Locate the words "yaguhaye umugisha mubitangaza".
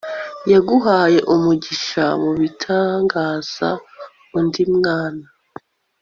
0.51-3.69